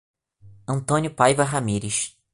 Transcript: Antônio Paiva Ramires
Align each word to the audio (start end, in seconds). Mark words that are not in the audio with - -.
Antônio 0.67 1.13
Paiva 1.13 1.43
Ramires 1.43 2.17